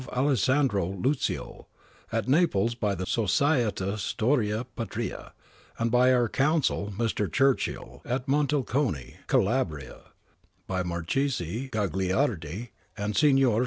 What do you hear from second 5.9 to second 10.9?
by our Consul, Mr. Churchill; at Monteleone, Calabria, by